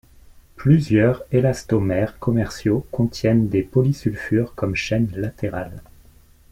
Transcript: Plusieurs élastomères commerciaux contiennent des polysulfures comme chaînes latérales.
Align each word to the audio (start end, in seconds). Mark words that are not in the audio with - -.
Plusieurs 0.55 1.21
élastomères 1.31 2.17
commerciaux 2.17 2.87
contiennent 2.91 3.49
des 3.49 3.61
polysulfures 3.61 4.55
comme 4.55 4.73
chaînes 4.75 5.11
latérales. 5.15 5.83